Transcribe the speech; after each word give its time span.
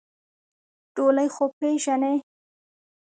ډولۍ 0.95 1.27
خو 1.35 1.45
پېژنې؟ 1.57 2.13